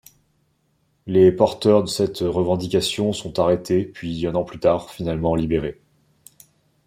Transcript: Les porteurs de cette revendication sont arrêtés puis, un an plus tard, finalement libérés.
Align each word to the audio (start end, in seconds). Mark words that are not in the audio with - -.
Les 1.05 1.31
porteurs 1.31 1.83
de 1.83 1.87
cette 1.87 2.21
revendication 2.21 3.13
sont 3.13 3.37
arrêtés 3.39 3.85
puis, 3.85 4.25
un 4.25 4.33
an 4.33 4.43
plus 4.43 4.57
tard, 4.59 4.89
finalement 4.89 5.35
libérés. 5.35 5.79